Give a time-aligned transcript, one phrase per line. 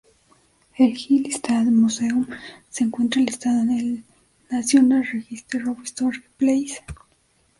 [0.79, 2.25] El "Hill-Stead Museum"
[2.71, 4.03] se encuentra enlistado en el
[4.49, 6.79] National Register of Historic Places.